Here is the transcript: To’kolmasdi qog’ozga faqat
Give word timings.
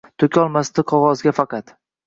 To’kolmasdi 0.21 0.85
qog’ozga 0.93 1.37
faqat 1.43 1.73